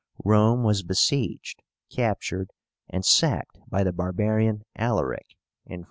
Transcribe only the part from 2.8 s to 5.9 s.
and sacked by the barbarian ALARIC, in 410.